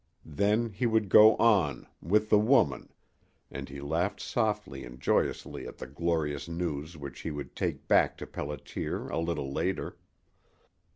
[0.25, 2.91] Then he would go on with the woman
[3.51, 8.17] and he laughed softly and joyously at the glorious news which he would take back
[8.17, 9.99] to Pelliter a little later.